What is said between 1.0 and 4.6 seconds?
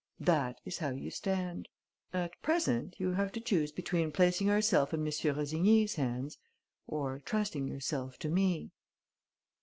stand. At present you have to choose between placing